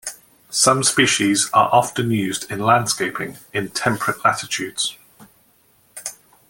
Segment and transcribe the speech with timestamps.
[0.49, 4.97] Some species are often used in landscaping in temperate latitudes.